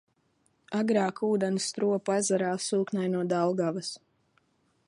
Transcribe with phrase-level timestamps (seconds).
[0.77, 3.93] Agrāk ūdeni Stropu ezerā sūknēja no Daugavas.